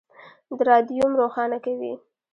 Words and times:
د 0.57 0.59
رادیوم 0.69 1.11
روښانه 1.21 1.57
کوي. 1.65 1.93